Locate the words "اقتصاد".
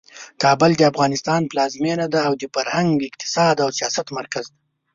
3.09-3.55